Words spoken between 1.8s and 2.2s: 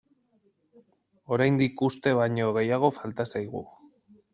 uste